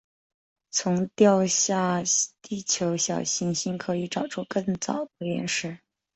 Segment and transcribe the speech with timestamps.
[0.71, 2.01] 从掉下
[2.41, 5.77] 地球的小行星可以找出更早的岩石。